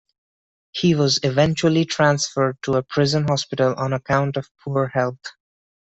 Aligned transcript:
He 0.71 0.95
was 0.95 1.19
eventually 1.21 1.85
transferred 1.85 2.57
to 2.63 2.73
a 2.73 2.81
prison 2.81 3.27
hospital 3.27 3.75
on 3.77 3.93
account 3.93 4.35
of 4.35 4.49
poor 4.63 4.87
health. 4.87 5.23